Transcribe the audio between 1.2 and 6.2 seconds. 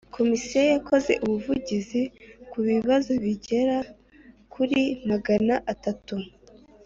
ubuvugizi ku bibazo bigera kuri Magana atatu